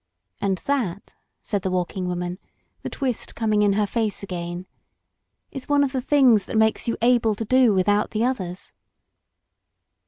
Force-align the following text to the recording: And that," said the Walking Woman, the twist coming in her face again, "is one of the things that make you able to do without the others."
And 0.41 0.57
that," 0.65 1.13
said 1.43 1.61
the 1.61 1.69
Walking 1.69 2.07
Woman, 2.07 2.39
the 2.81 2.89
twist 2.89 3.35
coming 3.35 3.61
in 3.61 3.73
her 3.73 3.85
face 3.85 4.23
again, 4.23 4.65
"is 5.51 5.69
one 5.69 5.83
of 5.83 5.91
the 5.91 6.01
things 6.01 6.45
that 6.45 6.57
make 6.57 6.87
you 6.87 6.97
able 7.03 7.35
to 7.35 7.45
do 7.45 7.71
without 7.71 8.09
the 8.09 8.25
others." 8.25 8.73